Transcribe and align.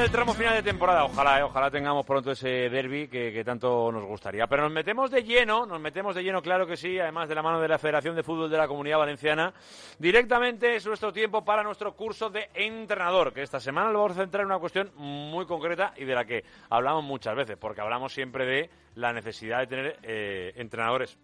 del 0.00 0.10
tramo 0.10 0.34
final 0.34 0.54
de 0.54 0.62
temporada. 0.62 1.04
Ojalá, 1.04 1.40
eh, 1.40 1.42
ojalá 1.42 1.70
tengamos 1.70 2.04
pronto 2.04 2.32
ese 2.32 2.68
derby 2.68 3.08
que, 3.08 3.42
tanto 3.44 3.90
nos 3.90 4.04
gustaría. 4.04 4.46
Pero 4.46 4.64
nos 4.64 4.72
metemos 4.72 5.10
de 5.10 5.22
lleno, 5.22 5.64
nos 5.64 5.80
metemos 5.80 6.14
de 6.14 6.22
lleno, 6.22 6.42
claro 6.42 6.66
que 6.66 6.76
sí, 6.76 6.98
además 6.98 7.28
de 7.28 7.34
la 7.34 7.42
mano 7.42 7.60
de 7.60 7.68
la 7.68 7.78
Federación 7.78 8.14
de 8.14 8.22
Fútbol 8.22 8.50
de 8.50 8.58
la 8.58 8.68
Comunidad 8.68 8.98
Valenciana. 8.98 9.54
Directamente 9.98 10.76
es 10.76 10.86
nuestro 10.86 11.12
tiempo 11.12 11.44
para 11.44 11.62
nuestro 11.62 11.94
curso 11.94 12.28
de 12.28 12.50
entrenador, 12.54 13.32
que 13.32 13.42
esta 13.42 13.58
semana 13.58 13.90
lo 13.90 14.00
vamos 14.00 14.18
a 14.18 14.20
centrar 14.20 14.42
en 14.42 14.46
una 14.46 14.58
cuestión 14.58 14.90
muy 14.96 15.46
concreta 15.46 15.94
y 15.96 16.04
de 16.04 16.14
la 16.14 16.24
que 16.24 16.44
hablamos 16.68 17.02
muchas 17.02 17.34
veces, 17.34 17.56
porque 17.56 17.80
hablamos 17.80 18.12
siempre 18.12 18.44
de 18.44 18.70
la 18.96 19.12
necesidad 19.12 19.60
de 19.60 19.66
tener 19.66 19.98
eh, 20.02 20.52
entrenadores 20.56 21.18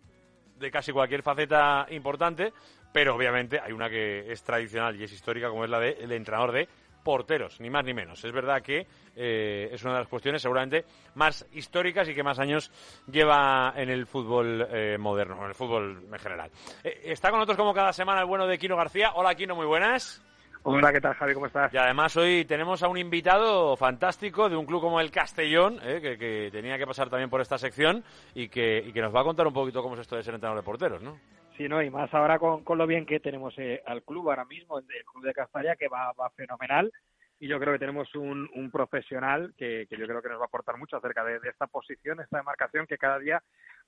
de 0.58 0.70
casi 0.70 0.92
cualquier 0.92 1.22
faceta 1.22 1.86
importante, 1.90 2.52
pero 2.92 3.14
obviamente 3.16 3.60
hay 3.60 3.72
una 3.72 3.90
que 3.90 4.32
es 4.32 4.42
tradicional 4.42 4.98
y 4.98 5.04
es 5.04 5.12
histórica, 5.12 5.48
como 5.48 5.64
es 5.64 5.70
la 5.70 5.80
del 5.80 6.12
entrenador 6.12 6.52
de 6.52 6.68
porteros, 7.02 7.60
ni 7.60 7.70
más 7.70 7.84
ni 7.84 7.94
menos. 7.94 8.24
Es 8.24 8.32
verdad 8.32 8.62
que 8.62 8.86
eh, 9.16 9.68
es 9.72 9.82
una 9.82 9.94
de 9.94 9.98
las 10.00 10.08
cuestiones 10.08 10.42
seguramente 10.42 10.84
más 11.14 11.46
históricas 11.52 12.08
y 12.08 12.14
que 12.14 12.22
más 12.22 12.38
años 12.38 12.70
lleva 13.10 13.72
en 13.76 13.90
el 13.90 14.06
fútbol 14.06 14.66
eh, 14.70 14.96
moderno, 14.98 15.38
en 15.42 15.48
el 15.48 15.54
fútbol 15.54 16.06
en 16.10 16.18
general. 16.18 16.50
Eh, 16.84 17.02
está 17.04 17.30
con 17.30 17.38
nosotros 17.38 17.58
como 17.58 17.74
cada 17.74 17.92
semana 17.92 18.20
el 18.20 18.26
bueno 18.26 18.46
de 18.46 18.58
Quino 18.58 18.76
García. 18.76 19.12
Hola 19.14 19.34
Quino, 19.34 19.54
muy 19.54 19.66
buenas. 19.66 20.22
Hola, 20.64 20.92
¿qué 20.92 21.00
tal 21.00 21.14
Javi? 21.14 21.34
¿Cómo 21.34 21.46
estás? 21.46 21.74
Y 21.74 21.76
además 21.76 22.16
hoy 22.16 22.44
tenemos 22.44 22.84
a 22.84 22.88
un 22.88 22.96
invitado 22.96 23.76
fantástico 23.76 24.48
de 24.48 24.54
un 24.54 24.64
club 24.64 24.80
como 24.80 25.00
el 25.00 25.10
Castellón, 25.10 25.80
que, 25.80 26.50
tenía 26.52 26.78
que 26.78 26.86
pasar 26.86 27.10
también 27.10 27.28
por 27.28 27.40
esta 27.40 27.58
sección 27.58 28.04
y 28.32 28.48
que, 28.48 28.78
y 28.78 28.92
que 28.92 29.00
nos 29.00 29.12
va 29.12 29.22
a 29.22 29.24
contar 29.24 29.44
un 29.44 29.52
poquito 29.52 29.82
cómo 29.82 29.96
es 29.96 30.02
esto 30.02 30.14
de 30.14 30.22
ser 30.22 30.34
entrenador 30.34 30.62
de 30.62 30.64
porteros, 30.64 31.02
¿no? 31.02 31.18
Sí, 31.62 31.68
no, 31.68 31.80
y 31.80 31.90
más 31.90 32.12
ahora 32.12 32.40
con, 32.40 32.64
con 32.64 32.76
lo 32.76 32.88
bien 32.88 33.06
que 33.06 33.20
tenemos 33.20 33.54
eh, 33.56 33.80
al 33.86 34.02
club 34.02 34.28
ahora 34.30 34.44
mismo, 34.44 34.80
el, 34.80 34.84
club 34.84 35.24
de 35.24 35.32
Castalla, 35.32 35.76
que 35.76 35.86
va, 35.86 36.12
va 36.12 36.28
fenomenal. 36.30 36.92
Y 37.38 37.46
yo 37.46 37.60
creo 37.60 37.72
que 37.72 37.78
tenemos 37.78 38.12
un, 38.16 38.50
un 38.56 38.68
profesional 38.68 39.54
que, 39.56 39.86
que, 39.88 39.96
yo 39.96 40.08
creo 40.08 40.20
que 40.20 40.28
nos 40.28 40.40
va 40.40 40.44
a 40.44 40.46
aportar 40.46 40.76
mucho 40.76 40.96
acerca 40.96 41.22
de, 41.22 41.38
esta 41.48 41.68
posición, 41.68 42.18
esta 42.18 42.38
demarcación 42.38 42.88
que 42.88 42.98
cada 42.98 43.20
día 43.20 43.40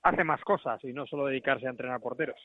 hace 0.03 0.23
más 0.23 0.39
cosas 0.45 0.81
y 0.85 0.93
no 0.93 1.05
solo 1.05 1.25
dedicarse 1.25 1.67
a 1.67 1.71
entrenar 1.71 1.99
porteros. 1.99 2.39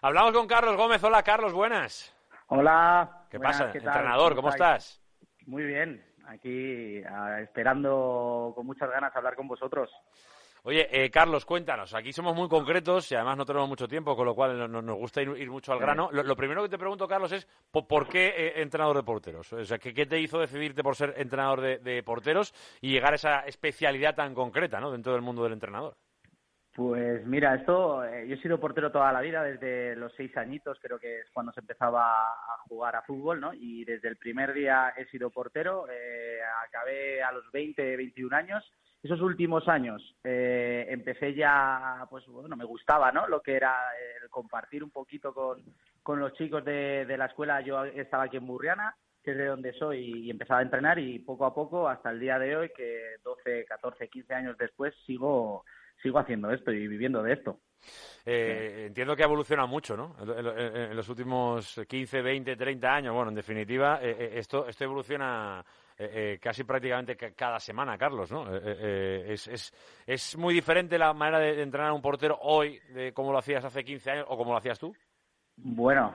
Hablamos 0.00 0.32
con 0.32 0.46
Carlos 0.46 0.74
Gómez. 0.74 1.04
Hola, 1.04 1.22
Carlos, 1.22 1.52
buenas. 1.52 2.16
Hola. 2.46 3.26
¿Qué 3.30 3.38
pasa? 3.38 3.70
Entrenador, 3.74 4.34
¿cómo, 4.34 4.48
estás? 4.48 5.02
Muy 5.44 5.64
bien, 5.64 6.02
aquí 6.28 7.02
ah, 7.04 7.42
esperando 7.42 8.54
con 8.54 8.64
muchas 8.64 8.88
ganas 8.88 9.14
hablar 9.14 9.36
con 9.36 9.48
vosotros. 9.48 9.90
Oye, 10.64 10.86
eh, 10.92 11.10
Carlos, 11.10 11.44
cuéntanos. 11.44 11.92
Aquí 11.92 12.12
somos 12.12 12.36
muy 12.36 12.48
concretos 12.48 13.10
y 13.10 13.16
además 13.16 13.36
no 13.36 13.44
tenemos 13.44 13.68
mucho 13.68 13.88
tiempo, 13.88 14.14
con 14.14 14.26
lo 14.26 14.34
cual 14.34 14.70
nos 14.70 14.96
gusta 14.96 15.20
ir, 15.20 15.50
mucho 15.50 15.72
al 15.72 15.80
grano. 15.80 16.08
Lo, 16.12 16.36
primero 16.36 16.62
que 16.62 16.68
te 16.68 16.78
pregunto, 16.78 17.08
Carlos, 17.08 17.32
es 17.32 17.48
¿por, 17.72 18.08
qué 18.08 18.28
eh, 18.28 18.62
entrenador 18.62 18.96
de 18.96 19.02
porteros? 19.02 19.52
O 19.52 19.64
sea, 19.64 19.78
¿qué, 19.78 20.06
te 20.06 20.20
hizo 20.20 20.38
decidirte 20.38 20.84
por 20.84 20.94
ser 20.94 21.14
entrenador 21.16 21.80
de, 21.80 22.02
porteros 22.04 22.54
y 22.80 22.92
llegar 22.92 23.12
a 23.12 23.16
esa 23.16 23.40
especialidad 23.40 24.14
tan 24.14 24.34
concreta 24.34 24.78
¿no? 24.78 24.92
dentro 24.92 25.12
del 25.12 25.22
mundo 25.22 25.42
del 25.42 25.54
entrenador? 25.54 25.96
Pues 26.76 27.26
mira, 27.26 27.56
esto, 27.56 28.04
eh, 28.04 28.28
yo 28.28 28.36
he 28.36 28.40
sido 28.40 28.60
portero 28.60 28.92
toda 28.92 29.12
la 29.12 29.20
vida, 29.20 29.42
desde 29.42 29.96
los 29.96 30.14
seis 30.14 30.34
añitos 30.36 30.78
creo 30.80 30.98
que 30.98 31.18
es 31.18 31.30
cuando 31.32 31.52
se 31.52 31.60
empezaba 31.60 32.06
a 32.08 32.58
jugar 32.68 32.94
a 32.94 33.02
fútbol, 33.02 33.40
¿no? 33.40 33.52
Y 33.52 33.84
desde 33.84 34.08
el 34.08 34.16
primer 34.16 34.54
día 34.54 34.94
he 34.96 35.06
sido 35.06 35.28
portero, 35.28 35.86
acabé 36.64 37.20
a 37.20 37.32
los 37.32 37.50
20, 37.50 37.96
21 37.96 38.36
años 38.36 38.72
esos 39.02 39.20
últimos 39.20 39.66
años 39.68 40.14
eh, 40.22 40.86
empecé 40.88 41.34
ya, 41.34 42.06
pues 42.08 42.24
bueno, 42.26 42.56
me 42.56 42.64
gustaba, 42.64 43.10
¿no? 43.10 43.26
Lo 43.26 43.40
que 43.40 43.56
era 43.56 43.74
el 44.22 44.30
compartir 44.30 44.84
un 44.84 44.90
poquito 44.90 45.34
con, 45.34 45.60
con 46.02 46.20
los 46.20 46.32
chicos 46.34 46.64
de, 46.64 47.04
de 47.04 47.16
la 47.16 47.26
escuela. 47.26 47.60
Yo 47.62 47.84
estaba 47.84 48.24
aquí 48.24 48.36
en 48.36 48.46
Burriana, 48.46 48.94
que 49.24 49.32
es 49.32 49.36
de 49.36 49.46
donde 49.46 49.72
soy, 49.72 50.26
y 50.26 50.30
empezaba 50.30 50.60
a 50.60 50.64
entrenar 50.64 51.00
y 51.00 51.18
poco 51.18 51.46
a 51.46 51.54
poco, 51.54 51.88
hasta 51.88 52.10
el 52.10 52.20
día 52.20 52.38
de 52.38 52.56
hoy, 52.56 52.70
que 52.76 53.16
12, 53.24 53.64
14, 53.64 54.08
15 54.08 54.34
años 54.34 54.56
después, 54.56 54.94
sigo, 55.04 55.64
sigo 56.00 56.20
haciendo 56.20 56.52
esto 56.52 56.70
y 56.70 56.86
viviendo 56.86 57.24
de 57.24 57.32
esto. 57.32 57.58
Eh, 58.24 58.84
entiendo 58.86 59.16
que 59.16 59.22
ha 59.22 59.26
evolucionado 59.26 59.66
mucho, 59.66 59.96
¿no? 59.96 60.14
En, 60.20 60.96
los 60.96 61.08
últimos 61.08 61.80
15, 61.88 62.22
20, 62.22 62.54
30 62.54 62.94
años. 62.94 63.14
Bueno, 63.14 63.30
en 63.30 63.34
definitiva, 63.34 63.98
eh, 64.00 64.34
esto, 64.34 64.68
esto 64.68 64.84
evoluciona 64.84 65.64
eh, 66.02 66.10
eh, 66.34 66.38
casi 66.40 66.64
prácticamente 66.64 67.16
cada 67.16 67.60
semana, 67.60 67.96
Carlos, 67.96 68.32
¿no? 68.32 68.44
Eh, 68.52 69.32
es, 69.32 69.46
es, 69.46 70.02
es, 70.04 70.36
muy 70.36 70.52
diferente 70.52 70.98
la 70.98 71.12
manera 71.12 71.38
de 71.38 71.62
entrenar 71.62 71.90
a 71.90 71.92
un 71.92 72.02
portero 72.02 72.36
hoy 72.42 72.80
de 72.92 73.12
cómo 73.12 73.30
lo 73.30 73.38
hacías 73.38 73.64
hace 73.64 73.84
15 73.84 74.10
años 74.10 74.26
o 74.28 74.36
cómo 74.36 74.50
lo 74.50 74.56
hacías 74.56 74.80
tú. 74.80 74.92
Bueno, 75.54 76.12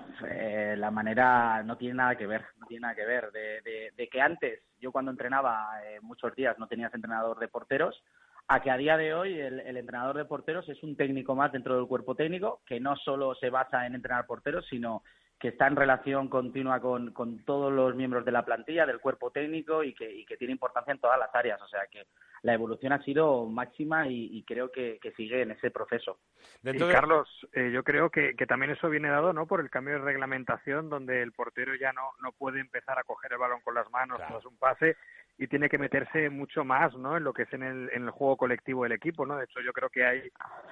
la 0.75 0.91
manera 0.91 1.63
no 1.63 1.77
tiene 1.77 1.95
nada 1.95 2.17
que 2.17 2.27
ver, 2.27 2.43
no 2.57 2.67
tiene 2.67 2.81
nada 2.81 2.95
que 2.95 3.05
ver. 3.05 3.31
De, 3.31 4.09
que 4.11 4.21
antes, 4.21 4.61
yo 4.77 4.91
cuando 4.91 5.11
entrenaba 5.11 5.69
muchos 6.01 6.35
días 6.35 6.59
no 6.59 6.67
tenías 6.67 6.93
entrenador 6.93 7.39
de 7.39 7.47
porteros, 7.47 8.03
a 8.49 8.61
que 8.61 8.71
a 8.71 8.77
día 8.77 8.97
de 8.97 9.13
hoy 9.13 9.39
el, 9.39 9.61
el, 9.61 9.77
entrenador 9.77 10.17
de 10.17 10.25
porteros 10.25 10.67
es 10.67 10.83
un 10.83 10.97
técnico 10.97 11.33
más 11.35 11.51
dentro 11.53 11.77
del 11.77 11.87
cuerpo 11.87 12.15
técnico, 12.15 12.61
que 12.65 12.79
no 12.79 12.97
solo 12.97 13.35
se 13.35 13.49
basa 13.49 13.85
en 13.85 13.95
entrenar 13.95 14.25
porteros, 14.25 14.65
sino 14.69 15.03
que 15.39 15.49
está 15.49 15.67
en 15.67 15.75
relación 15.75 16.29
continua 16.29 16.79
con, 16.79 17.11
con, 17.11 17.43
todos 17.45 17.71
los 17.71 17.95
miembros 17.95 18.25
de 18.25 18.31
la 18.31 18.43
plantilla, 18.43 18.85
del 18.85 18.99
cuerpo 18.99 19.29
técnico 19.29 19.83
y 19.83 19.93
que, 19.93 20.11
y 20.11 20.25
que, 20.25 20.35
tiene 20.35 20.53
importancia 20.53 20.91
en 20.91 20.99
todas 20.99 21.19
las 21.19 21.33
áreas. 21.33 21.61
O 21.61 21.67
sea 21.67 21.81
que 21.91 22.07
la 22.41 22.53
evolución 22.53 22.93
ha 22.93 23.03
sido 23.03 23.45
máxima 23.45 24.07
y, 24.07 24.43
creo 24.43 24.71
que, 24.71 24.99
sigue 25.15 25.41
en 25.41 25.51
ese 25.51 25.69
proceso. 25.69 26.19
Y 26.63 26.77
Carlos, 26.77 27.27
eh, 27.53 27.71
yo 27.71 27.83
creo 27.83 28.09
que, 28.09 28.35
que, 28.35 28.47
también 28.47 28.71
eso 28.71 28.89
viene 28.89 29.09
dado 29.09 29.33
no 29.33 29.45
por 29.45 29.59
el 29.59 29.69
cambio 29.69 29.95
de 29.95 30.05
reglamentación 30.05 30.89
donde 30.89 31.21
el 31.21 31.31
portero 31.31 31.75
ya 31.75 31.93
no, 31.93 32.11
no 32.21 32.31
puede 32.31 32.59
empezar 32.59 32.97
a 32.97 33.03
coger 33.03 33.33
el 33.33 33.39
balón 33.39 33.61
con 33.61 33.75
las 33.75 33.89
manos 33.91 34.19
tras 34.27 34.45
un 34.45 34.57
pase 34.57 34.95
y 35.37 35.47
tiene 35.47 35.69
que 35.69 35.77
meterse 35.77 36.29
mucho 36.29 36.65
más 36.65 36.95
¿no? 36.95 37.15
en 37.15 37.23
lo 37.23 37.31
que 37.31 37.43
es 37.43 37.53
en 37.53 37.61
el, 37.61 37.89
en 37.93 38.03
el 38.05 38.09
juego 38.09 38.37
colectivo 38.37 38.83
del 38.83 38.93
equipo. 38.93 39.25
¿no? 39.25 39.37
De 39.37 39.45
hecho, 39.45 39.61
yo 39.61 39.71
creo 39.71 39.89
que 39.89 40.03
hay, 40.03 40.29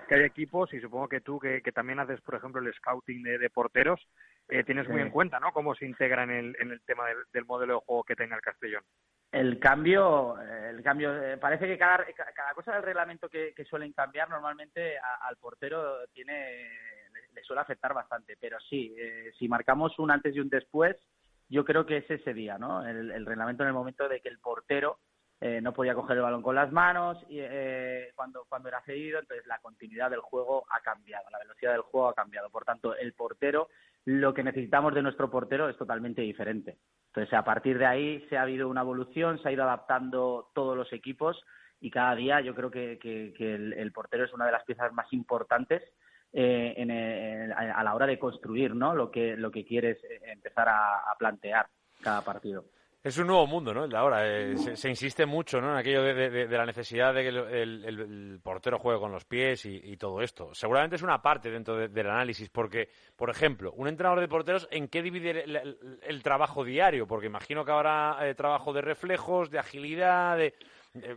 que 0.07 0.15
hay 0.15 0.23
equipos 0.23 0.73
y 0.73 0.81
supongo 0.81 1.07
que 1.07 1.21
tú 1.21 1.39
que, 1.39 1.61
que 1.61 1.71
también 1.71 1.99
haces, 1.99 2.19
por 2.21 2.35
ejemplo, 2.35 2.61
el 2.61 2.73
scouting 2.73 3.21
de, 3.21 3.37
de 3.37 3.49
porteros, 3.49 4.01
eh, 4.49 4.63
tienes 4.63 4.87
muy 4.89 5.01
en 5.01 5.09
cuenta, 5.11 5.39
¿no? 5.39 5.51
Cómo 5.51 5.75
se 5.75 5.85
integra 5.85 6.23
en 6.23 6.31
el, 6.31 6.57
en 6.59 6.71
el 6.71 6.81
tema 6.81 7.05
del, 7.31 7.45
modelo 7.45 7.73
de 7.75 7.85
juego 7.85 8.03
que 8.03 8.15
tenga 8.15 8.35
el 8.35 8.41
Castellón. 8.41 8.83
El 9.31 9.59
cambio, 9.59 10.39
el 10.39 10.81
cambio, 10.81 11.21
eh, 11.21 11.37
parece 11.37 11.67
que 11.67 11.77
cada, 11.77 12.05
cada 12.33 12.53
cosa 12.53 12.73
del 12.73 12.83
reglamento 12.83 13.27
que, 13.27 13.53
suelen 13.67 13.91
cambiar 13.91 14.29
normalmente 14.29 14.97
al 14.97 15.35
portero 15.37 16.07
tiene, 16.13 16.69
le, 17.33 17.43
suele 17.43 17.61
afectar 17.61 17.93
bastante, 17.93 18.37
pero 18.39 18.59
sí, 18.61 18.95
eh, 18.97 19.31
si 19.37 19.47
marcamos 19.47 19.97
un 19.99 20.11
antes 20.11 20.35
y 20.35 20.39
un 20.39 20.47
después, 20.47 20.95
yo 21.49 21.65
creo 21.65 21.85
que 21.85 21.97
es 21.97 22.09
ese 22.09 22.33
día, 22.33 22.57
¿no? 22.57 22.85
El, 22.85 23.25
reglamento 23.25 23.63
en 23.63 23.67
el 23.67 23.73
momento 23.73 24.07
de 24.07 24.21
que 24.21 24.29
el 24.29 24.39
portero 24.39 24.99
no 25.61 25.73
podía 25.73 25.93
coger 25.93 26.17
el 26.17 26.23
balón 26.23 26.41
con 26.41 26.55
las 26.55 26.71
manos 26.71 27.23
y 27.29 27.39
cuando, 28.15 28.45
cuando 28.49 28.69
era 28.69 28.81
cedido, 28.81 29.19
entonces 29.19 29.45
la 29.45 29.59
continuidad 29.59 30.09
del 30.09 30.21
juego 30.21 30.65
ha 30.71 30.79
cambiado, 30.81 31.29
la 31.29 31.37
velocidad 31.37 31.73
del 31.73 31.81
juego 31.81 32.07
ha 32.07 32.15
cambiado. 32.15 32.49
Por 32.49 32.65
tanto, 32.65 32.95
el 32.95 33.13
portero 33.13 33.69
lo 34.05 34.33
que 34.33 34.43
necesitamos 34.43 34.93
de 34.93 35.01
nuestro 35.01 35.29
portero 35.29 35.67
es 35.67 35.77
totalmente 35.77 36.21
diferente. 36.21 36.77
Entonces, 37.07 37.33
a 37.33 37.43
partir 37.43 37.77
de 37.79 37.87
ahí 37.87 38.25
se 38.29 38.37
ha 38.37 38.43
habido 38.43 38.69
una 38.69 38.81
evolución, 38.81 39.41
se 39.41 39.49
ha 39.49 39.51
ido 39.51 39.63
adaptando 39.63 40.51
todos 40.53 40.77
los 40.77 40.91
equipos 40.93 41.43
y 41.81 41.89
cada 41.89 42.15
día 42.15 42.39
yo 42.41 42.53
creo 42.53 42.69
que, 42.69 42.99
el, 43.39 43.91
portero 43.91 44.25
es 44.25 44.33
una 44.33 44.45
de 44.45 44.51
las 44.51 44.63
piezas 44.63 44.93
más 44.93 45.11
importantes 45.11 45.81
eh, 46.37 47.49
a 47.55 47.83
la 47.83 47.95
hora 47.95 48.05
de 48.05 48.19
construir 48.19 48.75
¿no? 48.75 48.93
lo, 48.93 49.09
que, 49.09 49.37
lo 49.37 49.49
que 49.51 49.65
quieres 49.65 50.03
eh, 50.03 50.21
empezar 50.25 50.67
a 50.69 51.15
plantear 51.17 51.67
cada 52.01 52.21
partido. 52.21 52.65
Es 53.05 53.19
un 53.19 53.27
nuevo 53.27 53.45
mundo, 53.45 53.71
¿no? 53.71 53.87
Ahora. 53.95 54.25
Eh, 54.25 54.57
se, 54.57 54.89
insiste 54.89 55.27
mucho, 55.27 55.61
¿no? 55.61 55.73
En 55.73 55.77
aquello 55.77 56.01
de, 56.01 56.47
la 56.47 56.65
necesidad 56.65 57.13
de 57.13 57.21
que 57.21 57.29
el, 57.29 58.39
portero 58.41 58.79
juegue 58.79 58.99
con 58.99 59.11
los 59.11 59.25
pies 59.25 59.63
y, 59.67 59.95
todo 59.95 60.23
esto. 60.23 60.55
Seguramente 60.55 60.95
es 60.95 61.03
una 61.03 61.21
parte 61.21 61.51
dentro 61.51 61.87
del 61.87 62.09
análisis, 62.09 62.49
porque, 62.49 62.89
por 63.15 63.29
ejemplo, 63.29 63.71
un 63.73 63.87
entrenador 63.87 64.21
de 64.21 64.27
porteros, 64.27 64.67
¿en 64.71 64.87
qué 64.87 65.03
divide 65.03 65.43
el, 65.43 66.23
trabajo 66.23 66.63
diario? 66.63 67.05
Porque 67.05 67.27
imagino 67.27 67.63
que 67.63 67.73
habrá 67.73 68.17
eh, 68.27 68.33
trabajo 68.33 68.73
de 68.73 68.81
reflejos, 68.81 69.51
de 69.51 69.59
agilidad, 69.59 70.35
de... 70.39 70.55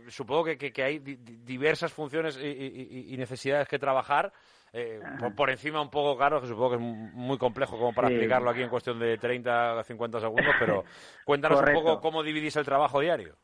Supongo 0.09 0.43
que, 0.43 0.83
hay 0.83 0.99
diversas 0.99 1.91
funciones 1.91 2.37
y 2.37 3.15
necesidades 3.17 3.67
que 3.67 3.79
trabajar. 3.79 4.31
Eh, 4.73 5.01
por, 5.35 5.49
encima 5.49 5.81
un 5.81 5.89
poco 5.89 6.17
caro, 6.17 6.41
que 6.41 6.47
supongo 6.47 6.71
que 6.71 6.75
es 6.75 6.81
muy 6.81 7.37
complejo 7.37 7.77
como 7.77 7.93
para 7.93 8.09
explicarlo 8.09 8.49
aquí 8.49 8.61
en 8.61 8.69
cuestión 8.69 8.99
de 8.99 9.17
30 9.17 9.79
a 9.79 9.83
50 9.83 10.19
segundos, 10.19 10.55
pero 10.59 10.83
cuéntanos 11.25 11.61
un 11.61 11.73
poco 11.73 11.99
cómo 11.99 12.23
dividís 12.23 12.55
el 12.55 12.65
trabajo 12.65 12.99
diario. 12.99 13.35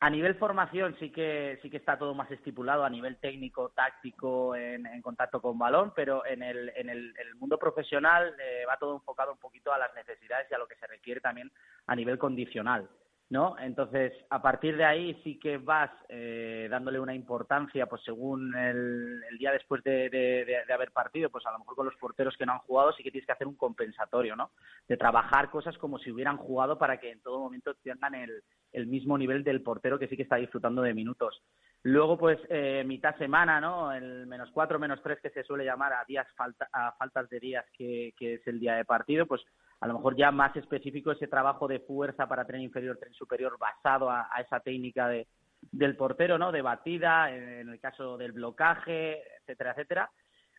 A 0.00 0.10
nivel 0.10 0.34
formación 0.34 0.94
sí 0.98 1.10
que 1.10 1.58
sí 1.62 1.70
que 1.70 1.78
está 1.78 1.96
todo 1.96 2.14
más 2.14 2.30
estipulado 2.30 2.84
a 2.84 2.90
nivel 2.90 3.16
técnico, 3.16 3.70
táctico, 3.70 4.54
en, 4.54 5.00
contacto 5.00 5.40
con 5.40 5.58
balón, 5.58 5.94
pero 5.96 6.26
en 6.26 6.42
el, 6.42 6.70
en 6.76 6.90
el, 6.90 7.14
mundo 7.36 7.58
profesional 7.58 8.34
eh, 8.38 8.64
va 8.68 8.76
todo 8.76 8.96
enfocado 8.96 9.32
un 9.32 9.38
poquito 9.38 9.72
a 9.72 9.78
las 9.78 9.94
necesidades 9.94 10.46
y 10.50 10.54
a 10.54 10.58
lo 10.58 10.66
que 10.66 10.76
se 10.76 10.86
requiere 10.86 11.22
también 11.22 11.50
a 11.86 11.96
nivel 11.96 12.18
condicional. 12.18 12.86
¿No? 13.30 13.56
Entonces, 13.58 14.12
a 14.30 14.42
partir 14.42 14.76
de 14.76 14.84
ahí 14.84 15.20
sí 15.24 15.38
que 15.38 15.56
vas 15.56 15.90
eh, 16.08 16.68
dándole 16.70 17.00
una 17.00 17.14
importancia, 17.14 17.86
pues 17.86 18.02
según 18.04 18.54
el, 18.54 19.20
día 19.38 19.52
después 19.52 19.82
de, 19.82 20.62
haber 20.72 20.92
partido, 20.92 21.30
pues 21.30 21.44
a 21.46 21.52
lo 21.52 21.58
mejor 21.58 21.76
con 21.76 21.86
los 21.86 21.96
porteros 21.96 22.36
que 22.36 22.46
no 22.46 22.52
han 22.52 22.58
jugado 22.60 22.92
sí 22.92 23.02
que 23.02 23.10
tienes 23.10 23.26
que 23.26 23.32
hacer 23.32 23.46
un 23.46 23.56
compensatorio, 23.56 24.36
¿no? 24.36 24.50
De 24.86 24.96
trabajar 24.96 25.50
cosas 25.50 25.76
como 25.78 25.98
si 25.98 26.10
hubieran 26.10 26.36
jugado 26.36 26.78
para 26.78 26.98
que 26.98 27.10
en 27.10 27.20
todo 27.20 27.40
momento 27.40 27.74
tengan 27.82 28.14
el, 28.14 28.42
el 28.72 28.86
mismo 28.86 29.16
nivel 29.16 29.42
del 29.42 29.62
portero 29.62 29.98
que 29.98 30.08
sí 30.08 30.16
que 30.16 30.22
está 30.24 30.36
disfrutando 30.36 30.82
de 30.82 30.94
minutos. 30.94 31.42
Luego, 31.86 32.16
pues, 32.16 32.38
eh, 32.48 32.82
mitad 32.86 33.14
semana, 33.18 33.60
¿no? 33.60 33.92
El 33.92 34.26
menos 34.26 34.50
cuatro, 34.52 34.78
menos 34.78 35.02
tres 35.02 35.18
que 35.20 35.28
se 35.28 35.44
suele 35.44 35.66
llamar 35.66 35.92
a 35.92 36.04
días 36.06 36.26
falta, 36.34 36.66
a 36.72 36.92
faltas 36.92 37.28
de 37.28 37.38
días 37.38 37.66
que, 37.76 38.14
que 38.18 38.34
es 38.34 38.46
el 38.46 38.58
día 38.58 38.76
de 38.76 38.86
partido, 38.86 39.26
pues 39.26 39.42
a 39.80 39.86
lo 39.86 39.92
mejor 39.92 40.16
ya 40.16 40.30
más 40.30 40.56
específico 40.56 41.12
ese 41.12 41.28
trabajo 41.28 41.68
de 41.68 41.80
fuerza 41.80 42.26
para 42.26 42.46
tren 42.46 42.62
inferior, 42.62 42.96
tren 42.96 43.12
superior, 43.12 43.58
basado 43.58 44.10
a, 44.10 44.30
esa 44.40 44.60
técnica 44.60 45.08
de, 45.08 45.28
del 45.60 45.94
portero, 45.94 46.38
¿no? 46.38 46.52
De 46.52 46.62
batida, 46.62 47.30
en 47.30 47.68
el 47.68 47.80
caso 47.80 48.16
del 48.16 48.32
blocaje, 48.32 49.22
etcétera, 49.40 49.72
etcétera. 49.72 50.10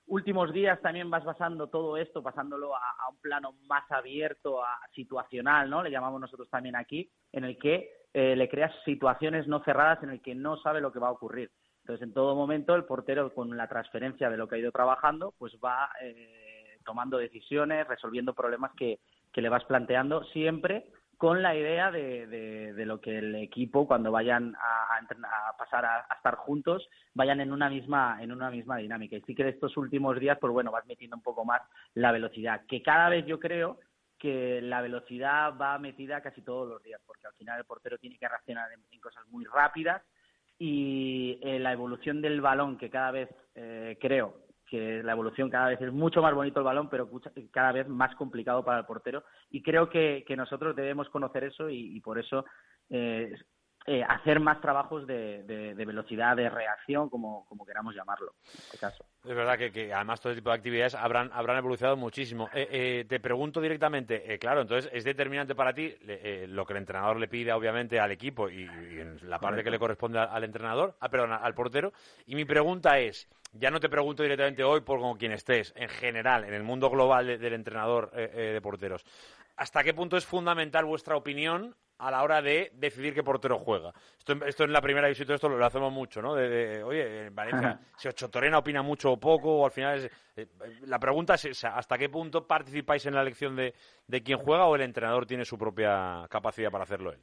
Últimos 0.07 0.53
días 0.53 0.79
también 0.81 1.09
vas 1.09 1.23
basando 1.23 1.67
todo 1.67 1.97
esto, 1.97 2.21
pasándolo 2.21 2.75
a, 2.75 3.09
un 3.09 3.17
plano 3.17 3.53
más 3.67 3.89
abierto, 3.91 4.63
a, 4.63 4.79
situacional, 4.93 5.69
¿no? 5.69 5.81
Le 5.81 5.89
llamamos 5.89 6.21
nosotros 6.21 6.49
también 6.49 6.75
aquí, 6.75 7.09
en 7.31 7.43
el 7.43 7.57
que 7.57 7.89
eh, 8.13 8.35
le 8.35 8.47
creas 8.47 8.71
situaciones 8.85 9.47
no 9.47 9.63
cerradas 9.63 10.03
en 10.03 10.11
el 10.11 10.21
que 10.21 10.35
no 10.35 10.57
sabe 10.57 10.79
lo 10.79 10.91
que 10.91 10.99
va 10.99 11.07
a 11.07 11.11
ocurrir. 11.11 11.51
Entonces, 11.81 12.07
en 12.07 12.13
todo 12.13 12.35
momento, 12.35 12.75
el 12.75 12.85
portero, 12.85 13.33
con 13.33 13.55
la 13.57 13.67
transferencia 13.67 14.29
de 14.29 14.37
lo 14.37 14.47
que 14.47 14.55
ha 14.55 14.59
ido 14.59 14.71
trabajando, 14.71 15.33
pues 15.37 15.57
va 15.63 15.89
eh, 16.01 16.77
tomando 16.83 17.17
decisiones, 17.17 17.87
resolviendo 17.87 18.33
problemas 18.33 18.71
que, 18.77 18.99
que 19.33 19.41
le 19.41 19.49
vas 19.49 19.63
planteando 19.65 20.23
siempre 20.25 20.85
con 21.17 21.41
la 21.41 21.55
idea 21.55 21.91
de, 21.91 22.27
de, 22.27 22.85
lo 22.85 22.99
que 22.99 23.17
el 23.17 23.35
equipo 23.35 23.87
cuando 23.87 24.11
vayan 24.11 24.55
a, 24.55 24.97
a, 24.97 25.57
pasar 25.57 25.85
a, 25.85 26.07
estar 26.15 26.35
juntos 26.35 26.87
vayan 27.13 27.41
en 27.41 27.51
una 27.51 27.69
misma 27.69 28.17
en 28.21 28.31
una 28.31 28.49
misma 28.49 28.77
dinámica. 28.77 29.15
Y 29.15 29.21
sí 29.21 29.35
que 29.35 29.43
de 29.43 29.49
estos 29.51 29.77
últimos 29.77 30.19
días 30.19 30.37
pues 30.39 30.51
bueno 30.53 30.71
vas 30.71 30.85
metiendo 30.85 31.15
un 31.15 31.23
poco 31.23 31.45
más 31.45 31.61
la 31.93 32.11
velocidad 32.11 32.61
que 32.67 32.81
cada 32.81 33.09
vez 33.09 33.25
yo 33.25 33.39
creo 33.39 33.79
que 34.17 34.61
la 34.61 34.81
velocidad 34.81 35.57
va 35.57 35.77
metida 35.79 36.21
casi 36.21 36.41
todos 36.41 36.67
los 36.67 36.83
días 36.83 37.01
porque 37.05 37.27
al 37.27 37.33
final 37.33 37.59
el 37.59 37.65
portero 37.65 37.97
tiene 37.97 38.17
que 38.17 38.27
reaccionar 38.27 38.69
en, 38.71 38.99
cosas 38.99 39.27
muy 39.27 39.45
rápidas 39.45 40.01
y 40.57 41.37
eh, 41.43 41.59
la 41.59 41.73
evolución 41.73 42.21
del 42.21 42.41
balón 42.41 42.77
que 42.77 42.89
cada 42.89 43.11
vez 43.11 43.29
eh, 43.55 43.97
creo 43.99 44.44
que 44.65 45.03
la 45.03 45.11
evolución 45.11 45.49
cada 45.49 45.69
vez 45.69 45.81
es 45.81 45.91
mucho 45.91 46.21
más 46.21 46.33
bonito 46.33 46.59
el 46.59 46.65
balón, 46.65 46.89
pero 46.89 47.09
cada 47.51 47.71
vez 47.71 47.87
más 47.87 48.15
complicado 48.15 48.63
para 48.63 48.79
el 48.79 48.85
portero. 48.85 49.23
Y 49.51 49.61
creo 49.61 49.89
que, 49.89 50.23
nosotros 50.35 50.75
debemos 50.75 51.09
conocer 51.09 51.43
eso 51.45 51.69
y, 51.69 51.99
por 52.01 52.19
eso 52.19 52.45
eh, 52.89 53.33
eh, 53.87 54.03
hacer 54.03 54.39
más 54.39 54.59
trabajos 54.61 55.05
de, 55.05 55.43
de, 55.43 55.85
velocidad, 55.85 56.35
de 56.35 56.49
reacción, 56.49 57.09
como, 57.09 57.45
como 57.45 57.65
queramos 57.65 57.93
llamarlo, 57.95 58.33
en 58.43 58.59
este 58.59 58.77
caso. 58.77 59.05
Es 59.23 59.35
verdad 59.35 59.57
que, 59.57 59.93
además 59.93 60.21
todo 60.21 60.33
tipo 60.33 60.49
de 60.49 60.55
actividades 60.55 60.95
habrán, 60.95 61.29
habrán 61.33 61.57
evolucionado 61.57 61.95
muchísimo. 61.95 62.49
Eh, 62.53 63.05
te 63.07 63.19
pregunto 63.19 63.61
directamente, 63.61 64.39
claro, 64.39 64.61
entonces 64.61 64.89
es 64.93 65.03
determinante 65.03 65.55
para 65.55 65.73
ti 65.73 65.95
lo 66.47 66.65
que 66.65 66.73
el 66.73 66.77
entrenador 66.77 67.17
le 67.17 67.27
pide, 67.27 67.53
obviamente, 67.53 67.99
al 67.99 68.11
equipo 68.11 68.49
y, 68.49 68.63
en 68.63 69.19
la 69.29 69.39
parte 69.39 69.63
que 69.63 69.71
le 69.71 69.79
corresponde 69.79 70.19
al, 70.19 70.43
entrenador, 70.43 70.95
ah, 70.99 71.09
perdón, 71.09 71.33
al 71.33 71.53
portero. 71.53 71.93
Y 72.25 72.35
mi 72.35 72.45
pregunta 72.45 72.99
es, 72.99 73.27
ya 73.57 73.71
no 73.71 73.79
te 73.79 73.89
pregunto 73.89 74.21
directamente 74.21 74.63
hoy 74.63 74.81
por 74.81 74.99
con 74.99 75.17
quien 75.17 75.31
estés, 75.31 75.73
en 75.77 75.87
general, 75.89 76.43
en 76.43 76.53
el 76.53 76.63
mundo 76.63 76.89
global 76.89 77.39
del 77.39 77.53
entrenador 77.53 78.11
eh, 78.13 78.29
eh, 78.33 78.41
de 78.53 78.61
porteros. 78.61 79.05
¿Hasta 79.57 79.83
qué 79.83 79.93
punto 79.93 80.17
es 80.17 80.25
fundamental 80.25 80.85
vuestra 80.85 81.15
opinión 81.15 81.75
a 81.97 82.11
la 82.11 82.23
hora 82.23 82.41
de 82.41 82.71
decidir 82.73 83.13
qué 83.13 83.23
portero 83.23 83.57
juega? 83.57 83.93
Esto, 84.17 84.33
esto 84.45 84.63
en 84.65 84.73
la 84.73 84.81
primera 84.81 85.07
visita, 85.07 85.33
esto 85.33 85.47
lo, 85.47 85.65
hacemos 85.65 85.93
mucho, 85.93 86.21
¿no? 86.21 86.35
De, 86.35 86.83
oye, 86.83 87.27
en 87.27 87.35
Valencia, 87.35 87.79
si 87.97 88.09
Ocho 88.09 88.29
Torena 88.29 88.57
opina 88.57 88.81
mucho 88.81 89.13
o 89.13 89.19
poco, 89.19 89.59
o 89.59 89.65
al 89.65 89.71
final 89.71 89.97
es, 89.99 90.11
eh, 90.35 90.47
la 90.81 90.99
pregunta 90.99 91.35
es 91.35 91.63
¿hasta 91.63 91.97
qué 91.97 92.09
punto 92.09 92.45
participáis 92.45 93.05
en 93.05 93.15
la 93.15 93.21
elección 93.21 93.55
de, 93.55 93.73
de 94.07 94.23
quién 94.23 94.39
juega 94.39 94.65
o 94.65 94.75
el 94.75 94.81
entrenador 94.81 95.25
tiene 95.25 95.45
su 95.45 95.57
propia 95.57 96.25
capacidad 96.29 96.69
para 96.69 96.83
hacerlo 96.83 97.13
él? 97.13 97.19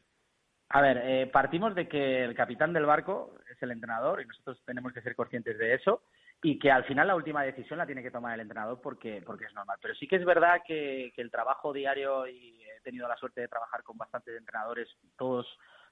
A 0.71 0.81
ver, 0.81 1.31
partimos 1.31 1.75
de 1.75 1.87
que 1.87 2.25
el 2.25 2.35
capitán 2.35 2.73
del 2.73 2.87
barco 2.87 3.35
es 3.51 3.63
el 3.63 3.73
entrenador 3.73 4.23
y 4.23 4.27
nosotros 4.27 4.63
tenemos 4.65 4.95
que 4.95 5.03
ser 5.03 5.15
conscientes 5.15 5.59
de 5.59 5.75
eso 5.75 6.03
y 6.45 6.59
que 6.59 6.73
al 6.73 6.85
final 6.85 7.07
la 7.07 7.15
última 7.15 7.45
decisión 7.45 7.79
la 7.79 7.87
tiene 7.87 8.03
que 8.03 8.11
tomar 8.11 8.35
el 8.35 8.41
entrenador 8.41 8.81
porque, 8.83 9.23
porque 9.25 9.45
es 9.45 9.55
normal. 9.55 9.79
Pero 9.81 9.95
sí 9.95 10.09
que 10.09 10.17
es 10.17 10.25
verdad 10.25 10.61
que, 10.67 11.13
el 11.17 11.31
trabajo 11.31 11.73
diario, 11.73 12.27
y 12.27 12.61
he 12.65 12.81
tenido 12.83 13.07
la 13.07 13.17
suerte 13.17 13.43
de 13.43 13.49
trabajar 13.49 13.85
con 13.85 13.97
bastantes 13.97 14.37
entrenadores, 14.37 14.89
todos 15.17 15.47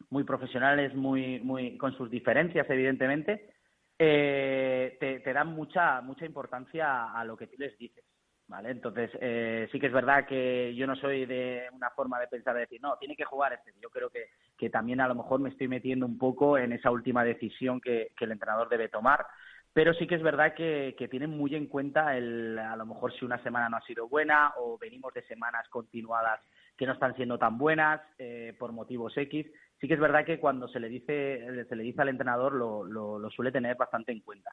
muy 0.08 0.24
profesionales, 0.24 0.92
muy, 0.94 1.38
muy 1.40 1.78
con 1.78 1.96
sus 1.96 2.10
diferencias, 2.10 2.68
evidentemente, 2.68 3.48
eh, 3.96 4.96
te, 4.98 5.32
dan 5.32 5.48
mucha, 5.54 6.00
mucha 6.00 6.26
importancia 6.26 7.12
a 7.12 7.24
lo 7.24 7.36
que 7.36 7.46
tú 7.46 7.54
les 7.56 7.78
dices. 7.78 8.04
¿Vale? 8.48 8.70
Entonces, 8.70 9.08
eh, 9.20 9.68
sí 9.70 9.78
que 9.78 9.86
es 9.86 9.92
verdad 9.92 10.26
que 10.26 10.74
yo 10.74 10.84
no 10.84 10.96
soy 10.96 11.24
de 11.24 11.68
una 11.72 11.90
forma 11.90 12.18
de 12.18 12.26
pensar 12.26 12.52
de 12.54 12.62
decir, 12.62 12.80
no, 12.82 12.96
tiene 12.96 13.14
que 13.14 13.24
jugar 13.24 13.52
este. 13.52 13.72
Yo 13.80 13.90
creo 13.90 14.10
que, 14.10 14.30
que 14.58 14.68
también 14.68 15.00
a 15.00 15.06
lo 15.06 15.14
mejor 15.14 15.38
me 15.38 15.50
estoy 15.50 15.68
metiendo 15.68 16.04
un 16.04 16.18
poco 16.18 16.58
en 16.58 16.72
esa 16.72 16.90
última 16.90 17.22
decisión 17.22 17.80
que, 17.80 18.10
que 18.16 18.24
el 18.24 18.32
entrenador 18.32 18.68
debe 18.68 18.88
tomar 18.88 19.24
pero 19.72 19.94
sí 19.94 20.06
que 20.06 20.16
es 20.16 20.22
verdad 20.22 20.54
que, 20.54 20.94
tienen 21.10 21.30
muy 21.30 21.54
en 21.54 21.66
cuenta 21.66 22.16
el, 22.16 22.58
a 22.58 22.76
lo 22.76 22.86
mejor 22.86 23.12
si 23.12 23.24
una 23.24 23.42
semana 23.42 23.68
no 23.68 23.76
ha 23.76 23.82
sido 23.82 24.08
buena 24.08 24.52
o 24.58 24.78
venimos 24.78 25.14
de 25.14 25.22
semanas 25.22 25.68
continuadas 25.68 26.40
que 26.76 26.86
no 26.86 26.92
están 26.92 27.14
siendo 27.14 27.38
tan 27.38 27.58
buenas 27.58 28.00
eh, 28.18 28.54
por 28.58 28.72
motivos 28.72 29.16
X. 29.16 29.46
Sí 29.80 29.88
que 29.88 29.94
es 29.94 30.00
verdad 30.00 30.24
que 30.24 30.40
cuando 30.40 30.66
se 30.68 30.80
le 30.80 30.88
dice, 30.88 31.64
se 31.68 31.76
le 31.76 31.82
dice 31.82 32.02
al 32.02 32.08
entrenador 32.08 32.52
lo, 32.52 32.84
lo, 32.84 33.30
suele 33.30 33.52
tener 33.52 33.76
bastante 33.76 34.12
en 34.12 34.20
cuenta. 34.20 34.50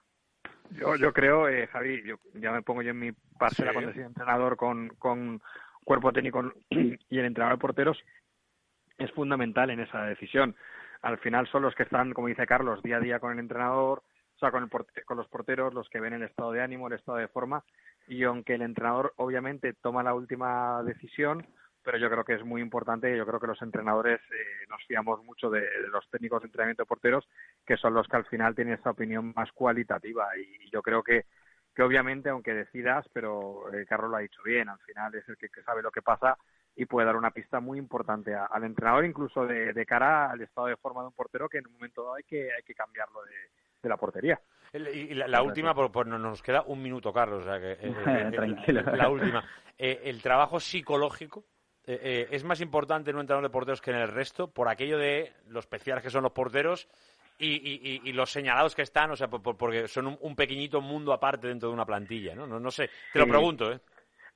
Yo, 0.72 0.96
yo 0.96 1.14
creo, 1.14 1.48
eh, 1.48 1.68
Javi, 1.68 2.04
yo 2.04 2.18
ya 2.34 2.52
me 2.52 2.62
pongo 2.62 2.82
yo 2.82 2.92
en 2.92 3.00
mi 3.00 3.12
parcela 3.40 3.74
cuando 3.74 3.94
soy 3.94 4.04
entrenador 4.04 4.58
con, 4.58 4.90
con 5.00 5.42
cuerpo 5.84 6.12
técnico 6.12 6.52
y 6.70 7.18
el 7.18 7.26
entrenador 7.26 7.58
de 7.58 7.62
porteros, 7.62 7.98
es 8.98 9.12
fundamental 9.14 9.70
en 9.70 9.80
esa 9.80 10.04
decisión. 10.04 10.56
Al 11.02 11.18
final 11.20 11.48
son 11.48 11.62
los 11.62 11.76
que 11.76 11.84
están, 11.84 12.14
como 12.14 12.28
dice 12.28 12.46
Carlos, 12.46 12.84
día 12.84 12.98
a 12.98 13.00
día 13.00 13.20
con 13.20 13.32
el 13.32 13.40
entrenador, 13.40 14.04
o 14.38 14.40
sea, 14.40 14.52
con, 14.52 14.64
el 14.64 15.06
con 15.06 15.18
los 15.18 15.28
porteros, 15.28 15.74
los 15.74 15.90
que 15.90 16.00
ven 16.00 16.14
el 16.14 16.22
estado 16.22 16.52
de 16.52 16.62
ánimo, 16.62 16.88
el 16.88 16.94
estado 16.94 17.18
de 17.18 17.28
forma, 17.28 17.64
y 18.08 18.24
aunque 18.24 18.54
el 18.54 18.62
entrenador 18.62 19.14
obviamente 19.18 19.74
toma 19.74 20.04
la 20.04 20.14
última 20.14 20.84
decisión, 20.84 21.44
pero 21.84 21.98
yo 21.98 22.08
creo 22.10 22.24
que 22.24 22.36
es 22.36 22.46
muy 22.46 22.62
importante, 22.62 23.18
yo 23.18 23.26
creo 23.26 23.40
que 23.40 23.48
los 23.48 23.62
entrenadores 23.64 24.20
eh, 24.20 24.68
nos 24.70 24.84
fiamos 24.86 25.24
mucho 25.24 25.50
de, 25.50 25.66
los 25.92 26.08
técnicos 26.12 26.42
de 26.42 26.48
entrenamiento 26.48 26.84
de 26.84 26.88
porteros, 26.88 27.28
que 27.66 27.78
son 27.78 27.96
los 27.96 28.08
que 28.08 28.18
al 28.18 28.26
final 28.26 28.54
tienen 28.54 28.76
esa 28.76 28.92
opinión 28.92 29.34
más 29.36 29.52
cualitativa, 29.54 30.28
y, 30.38 30.70
yo 30.70 30.84
creo 30.84 31.02
que, 31.02 31.26
que 31.74 31.82
obviamente, 31.82 32.30
aunque 32.30 32.54
decidas, 32.54 33.08
pero 33.14 33.74
eh, 33.74 33.88
Carlos 33.88 34.12
lo 34.12 34.18
ha 34.18 34.20
dicho 34.22 34.44
bien, 34.44 34.70
al 34.70 34.80
final 34.80 35.16
es 35.16 35.28
el 35.28 35.38
que, 35.38 35.50
sabe 35.66 35.82
lo 35.82 35.90
que 35.90 36.04
pasa 36.04 36.38
y 36.76 36.86
puede 36.86 37.08
dar 37.08 37.16
una 37.16 37.32
pista 37.32 37.60
muy 37.60 37.80
importante 37.80 38.36
al 38.36 38.64
entrenador, 38.64 39.04
incluso 39.04 39.48
de, 39.48 39.74
de, 39.74 39.86
cara 39.88 40.30
al 40.30 40.42
estado 40.42 40.68
de 40.68 40.78
forma 40.78 41.02
de 41.02 41.08
un 41.08 41.14
portero, 41.14 41.50
que 41.50 41.58
en 41.58 41.66
un 41.66 41.74
momento 41.74 42.04
dado 42.04 42.16
hay 42.16 42.24
que, 42.24 42.54
hay 42.54 42.62
que 42.62 42.76
cambiarlo 42.76 43.24
de, 43.24 43.32
de 43.82 43.90
la 43.90 43.98
portería. 43.98 44.40
Y 44.74 45.14
la, 45.14 45.42
última, 45.42 45.74
por, 45.74 46.08
nos 46.08 46.42
queda 46.42 46.64
un 46.64 46.82
minuto, 46.82 47.14
Carlos. 47.14 47.46
Eh, 47.58 47.78
eh, 47.82 48.32
eh, 48.68 48.74
la 48.74 49.10
última. 49.10 49.44
el 49.78 50.22
trabajo 50.22 50.60
psicológico 50.60 51.46
es 51.86 52.44
más 52.44 52.60
importante 52.60 53.12
en 53.12 53.16
un 53.16 53.22
entrenador 53.22 53.50
de 53.50 53.54
porteros 53.54 53.82
que 53.82 53.92
en 53.92 53.98
el 53.98 54.10
resto, 54.10 54.52
por 54.52 54.68
aquello 54.68 54.98
de 54.98 55.34
los 55.48 55.64
especiales 55.64 56.04
que 56.04 56.10
son 56.10 56.24
los 56.24 56.34
porteros 56.34 56.90
y, 57.40 58.12
los 58.12 58.32
señalados 58.32 58.76
que 58.76 58.82
están, 58.82 59.12
o 59.12 59.16
sea, 59.16 59.30
porque 59.30 59.88
son 59.88 60.18
un, 60.20 60.36
pequeñito 60.36 60.82
mundo 60.82 61.14
aparte 61.14 61.48
dentro 61.48 61.70
de 61.70 61.74
una 61.74 61.86
plantilla, 61.86 62.36
¿no? 62.36 62.48
No, 62.48 62.72
sé, 62.72 62.90
te 63.14 63.20
lo 63.20 63.28
pregunto, 63.28 63.72
¿eh? 63.72 63.80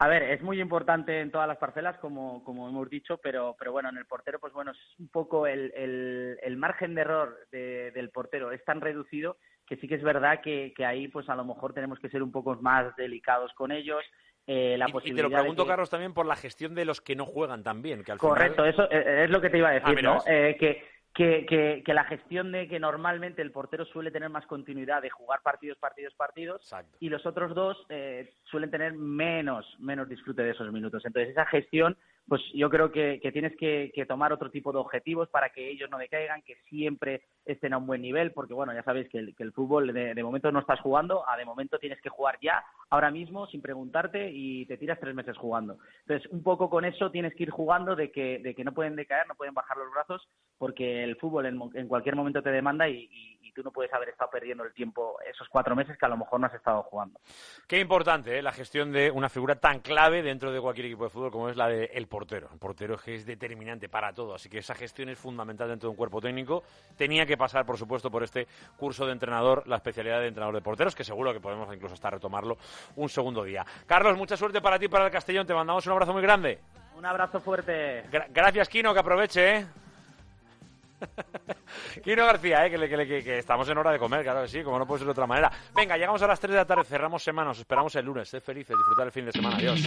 A 0.02 0.08
ver, 0.08 0.24
es 0.24 0.42
muy 0.42 0.60
importante 0.60 1.22
en 1.22 1.30
todas 1.30 1.48
las 1.48 1.60
parcelas, 1.60 1.96
como, 2.00 2.44
como 2.44 2.68
hemos 2.68 2.90
dicho, 2.90 3.20
pero, 3.22 3.56
pero 3.60 3.72
bueno, 3.72 3.90
en 3.90 3.98
el 3.98 4.08
portero, 4.08 4.40
pues 4.40 4.52
bueno, 4.52 4.72
es 4.72 4.80
un 4.98 5.10
poco 5.10 5.46
el, 5.46 5.72
el, 5.76 6.58
margen 6.58 6.96
de 6.96 7.02
error 7.02 7.38
del 7.52 8.10
portero 8.10 8.52
es 8.52 8.66
tan 8.66 8.82
reducido 8.82 9.38
que 9.64 9.76
sí 9.78 9.88
que 9.88 9.94
es 9.94 10.02
verdad 10.02 10.42
que, 10.42 10.74
que, 10.76 10.86
ahí, 10.86 11.08
pues 11.08 11.30
a 11.30 11.36
lo 11.36 11.46
mejor 11.46 11.76
tenemos 11.76 12.00
que 12.00 12.10
ser 12.10 12.24
un 12.24 12.32
poco 12.32 12.56
más 12.56 12.96
delicados 12.96 13.54
con 13.54 13.72
ellos. 13.72 14.04
Eh, 14.48 14.76
la 14.76 14.88
y, 15.04 15.14
te 15.14 15.22
lo 15.22 15.30
pregunto, 15.30 15.68
Carlos, 15.68 15.92
también 15.92 16.16
por 16.16 16.26
la 16.26 16.36
gestión 16.36 16.74
de 16.74 16.86
los 16.86 17.00
que 17.00 17.16
no 17.16 17.28
juegan 17.28 17.62
también. 17.62 18.04
Que 18.04 18.14
al 18.14 18.18
Correcto, 18.18 18.66
eso 18.66 18.90
es 18.90 19.30
lo 19.30 19.40
que 19.40 19.52
te 19.52 19.60
iba 19.60 19.70
a 19.70 19.74
decir, 19.74 20.00
ah, 20.00 20.02
¿no? 20.02 20.24
Eh, 20.26 20.58
que, 20.60 20.84
que, 21.14 21.82
que, 21.86 21.94
la 21.94 22.06
gestión 22.06 22.52
de 22.52 22.68
que 22.68 22.80
normalmente 22.80 23.42
el 23.42 23.52
portero 23.52 23.86
suele 23.86 24.12
tener 24.12 24.30
más 24.30 24.46
continuidad 24.46 25.02
de 25.02 25.10
jugar 25.10 25.42
partidos, 25.42 25.78
partidos, 25.78 26.14
partidos, 26.16 26.62
y 27.00 27.10
los 27.10 27.26
otros 27.26 27.54
dos 27.54 27.78
eh, 27.90 28.34
suelen 28.44 28.72
tener 28.72 28.94
menos, 28.94 29.66
menos 29.80 30.08
disfrute 30.08 30.44
de 30.44 30.52
esos 30.52 30.72
minutos. 30.72 31.04
Entonces 31.06 31.32
esa 31.32 31.46
gestión 31.46 31.98
pues 32.28 32.42
yo 32.54 32.70
creo 32.70 32.92
que, 32.92 33.20
tienes 33.34 33.56
que, 33.58 33.92
tomar 34.08 34.34
otro 34.34 34.50
tipo 34.50 34.72
de 34.72 34.80
objetivos 34.80 35.30
para 35.30 35.50
que 35.50 35.70
ellos 35.70 35.90
no 35.90 35.98
decaigan, 35.98 36.42
que 36.42 36.56
siempre 36.70 37.24
estén 37.46 37.74
a 37.74 37.78
un 37.78 37.88
buen 37.88 38.02
nivel, 38.02 38.32
porque 38.32 38.54
bueno, 38.54 38.74
ya 38.74 38.84
sabéis 38.84 39.10
que 39.10 39.18
el, 39.18 39.54
fútbol 39.54 39.94
de, 39.94 40.24
momento 40.24 40.52
no 40.52 40.60
estás 40.60 40.80
jugando, 40.80 41.28
a 41.28 41.38
de 41.38 41.46
momento 41.46 41.80
tienes 41.80 42.02
que 42.02 42.10
jugar 42.10 42.38
ya, 42.42 42.64
ahora 42.90 43.12
mismo, 43.12 43.48
sin 43.48 43.62
preguntarte, 43.62 44.30
y 44.32 44.66
te 44.66 44.78
tiras 44.78 45.00
tres 45.00 45.14
meses 45.14 45.38
jugando. 45.38 45.78
Entonces, 46.08 46.32
un 46.32 46.44
poco 46.44 46.70
con 46.70 46.86
eso 46.86 47.12
tienes 47.12 47.36
que 47.36 47.44
ir 47.44 47.50
jugando 47.50 47.96
de 47.96 48.12
que, 48.12 48.40
de 48.40 48.62
no 48.64 48.74
pueden 48.74 48.96
decaer, 48.96 49.28
no 49.28 49.36
pueden 49.36 49.54
bajar 49.54 49.78
los 49.78 49.92
brazos, 49.92 50.28
porque 50.58 51.04
el 51.04 51.18
fútbol 51.18 51.48
en, 51.48 51.88
cualquier 51.88 52.16
momento 52.16 52.44
te 52.44 52.52
demanda 52.52 52.88
y 52.88 53.32
tú 53.54 53.64
no 53.64 53.72
puedes 53.72 53.94
haber 53.94 54.10
estado 54.10 54.32
perdiendo 54.32 54.64
el 54.64 54.74
tiempo 54.74 55.18
esos 55.30 55.48
cuatro 55.50 55.76
meses 55.76 55.98
que 55.98 56.06
a 56.06 56.10
lo 56.10 56.18
mejor 56.18 56.40
no 56.40 56.48
has 56.48 56.54
estado 56.54 56.84
jugando. 56.84 57.20
Qué 57.68 57.80
importante 57.80 58.38
¿eh? 58.38 58.42
la 58.42 58.52
gestión 58.52 58.92
de 58.92 59.12
una 59.12 59.30
figura 59.30 59.56
tan 59.56 59.80
clave 59.80 60.22
dentro 60.22 60.52
de 60.52 60.62
cualquier 60.62 60.88
equipo 60.88 61.06
de 61.06 61.10
fútbol 61.10 61.32
como 61.32 61.50
es 61.50 61.58
la 61.58 61.68
del 61.68 62.08
portero. 62.12 62.50
El 62.54 62.60
portero 62.60 62.96
es 62.96 63.02
que 63.02 63.16
es 63.16 63.26
determinante 63.26 63.90
para 63.90 64.14
todo, 64.14 64.36
así 64.36 64.50
que 64.50 64.60
esa 64.60 64.76
gestión 64.76 65.10
es 65.10 65.18
fundamental 65.18 65.70
dentro 65.70 65.88
de 65.88 65.92
un 65.92 65.96
cuerpo 65.96 66.22
técnico. 66.22 66.64
Tenía 66.96 67.26
que 67.26 67.38
pasar, 67.38 67.66
por 67.66 67.78
supuesto, 67.78 68.12
por 68.12 68.22
este 68.22 68.48
curso 68.78 69.08
de 69.08 69.14
entrenador, 69.14 69.64
la 69.66 69.78
especialidad 69.78 70.20
de 70.20 70.28
entrenador 70.28 70.54
de 70.54 70.62
porteros, 70.62 70.94
que 70.94 71.04
seguro 71.04 71.34
que 71.34 71.40
podemos 71.40 71.74
incluso 71.74 71.96
hasta 71.96 72.12
retomarlo 72.12 72.58
un 72.98 73.10
segundo 73.10 73.44
día. 73.44 73.66
Carlos, 73.88 74.18
mucha 74.18 74.38
suerte 74.38 74.62
para 74.62 74.78
ti 74.78 74.86
y 74.86 74.90
para 74.90 75.06
el 75.06 75.12
Castellón. 75.12 75.48
Te 75.48 75.54
mandamos 75.54 75.88
un 75.88 75.94
abrazo 75.94 76.14
muy 76.14 76.22
grande. 76.22 76.60
Un 76.96 77.06
abrazo 77.06 77.40
fuerte. 77.40 78.04
gracias, 78.30 78.68
Kino, 78.68 78.94
que 78.94 79.00
aproveche. 79.00 79.56
¿eh? 79.56 79.66
Quino 82.04 82.26
García, 82.26 82.66
¿eh? 82.66 82.70
que, 82.70 83.40
estamos 83.40 83.68
en 83.70 83.78
hora 83.78 83.92
de 83.92 84.00
comer, 84.00 84.24
claro 84.24 84.44
que 84.44 84.48
sí, 84.48 84.62
como 84.62 84.78
no 84.78 84.86
puede 84.86 85.00
ser 85.00 85.08
de 85.08 85.12
otra 85.12 85.26
manera. 85.26 85.52
Venga, 85.74 85.98
llegamos 85.98 86.22
a 86.22 86.28
las 86.28 86.40
3 86.40 86.52
de 86.52 86.58
la 86.58 86.66
tarde, 86.66 86.84
cerramos 86.84 87.24
semanas, 87.24 87.58
esperamos 87.58 87.96
el 87.96 88.06
lunes. 88.06 88.30
Sed 88.30 88.42
felices, 88.42 88.76
disfrutar 88.78 89.08
el 89.08 89.12
fin 89.12 89.26
de 89.26 89.32
semana. 89.32 89.58
Adiós. 89.58 89.82